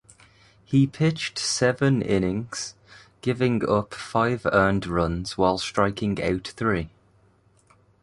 [0.65, 2.73] He pitched seven innings,
[3.21, 6.89] giving up five earned runs while striking out three.